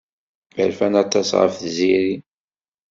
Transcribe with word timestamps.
Rfan 0.69 0.93
aṭas 1.03 1.29
ɣef 1.39 1.53
Tiziri. 1.61 2.15